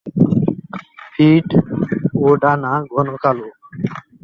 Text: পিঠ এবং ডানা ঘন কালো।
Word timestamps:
পিঠ 1.13 1.47
এবং 2.15 2.31
ডানা 2.41 2.71
ঘন 2.93 3.07
কালো। 3.23 3.47